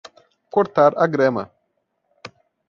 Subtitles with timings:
[0.55, 1.45] Cortar a grama.